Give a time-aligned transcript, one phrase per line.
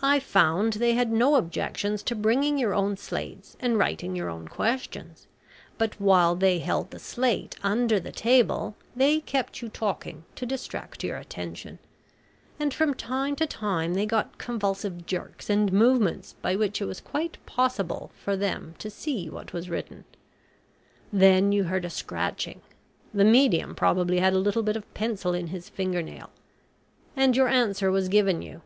[0.00, 4.48] I found they had no objections to bringing your own slates and writing your own
[4.48, 5.26] questions,
[5.76, 11.04] but while they held the slate under the table they kept you talking to distract
[11.04, 11.78] your attention,
[12.58, 17.02] and from time to time they got convulsive jerks and movements by which it was
[17.02, 20.06] quite possible for them to see what was written.
[21.12, 22.62] Then you heard a scratching
[23.12, 26.30] (the medium probably had a little bit of pencil in his finger nail),
[27.14, 28.62] and your answer was given you.